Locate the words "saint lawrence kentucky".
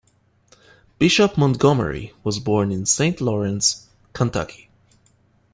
2.87-4.71